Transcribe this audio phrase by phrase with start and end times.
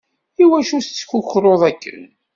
[0.43, 2.01] Iwacu tettkukruḍ akken?